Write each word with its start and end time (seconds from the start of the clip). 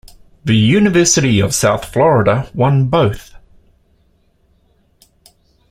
The 0.43 0.55
University 0.57 1.39
of 1.39 1.53
South 1.53 1.85
Florida 1.85 2.49
won 2.55 2.87
both. 2.87 3.35